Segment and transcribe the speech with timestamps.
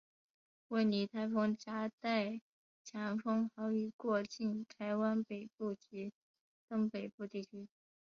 [0.69, 2.41] 温妮台风挟带
[2.83, 6.11] 强风豪雨过境台湾北部及
[6.67, 7.67] 东北部地区。